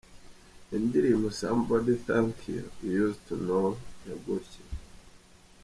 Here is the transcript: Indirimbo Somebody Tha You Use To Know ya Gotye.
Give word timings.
Indirimbo 0.77 1.27
Somebody 1.39 1.93
Tha 2.05 2.17
You 2.47 2.71
Use 3.03 3.17
To 3.27 3.35
Know 3.45 3.69
ya 4.07 4.15
Gotye. 4.25 4.63